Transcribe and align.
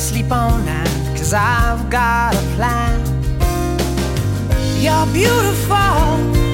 sleep 0.00 0.32
on 0.32 0.64
that, 0.64 0.88
cause 1.14 1.34
I've 1.34 1.90
got 1.90 2.34
a 2.34 2.40
plan. 2.56 3.00
You're 4.80 5.06
beautiful. 5.12 6.49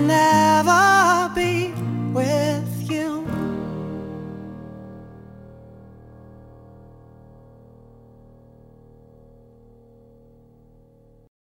now. 0.00 0.43